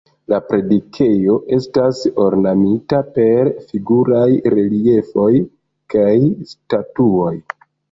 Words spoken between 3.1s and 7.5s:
per figuraj reliefoj kaj statuoj.